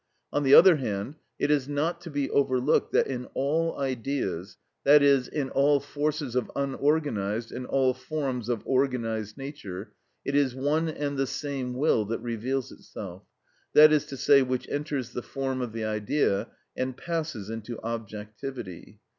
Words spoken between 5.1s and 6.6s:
in all forces of